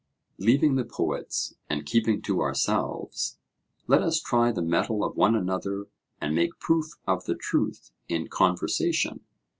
[0.39, 3.37] Leaving the poets, and keeping to ourselves,
[3.85, 5.85] let us try the mettle of one another
[6.19, 9.19] and make proof of the truth in conversation.